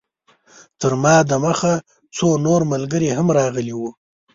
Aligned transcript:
تر 0.79 0.91
ما 1.03 1.15
د 1.29 1.31
مخه 1.45 1.73
څو 2.15 2.27
نور 2.45 2.61
ملګري 2.71 3.09
هم 3.17 3.27
راغلي 3.37 3.73
وو. 3.75 3.89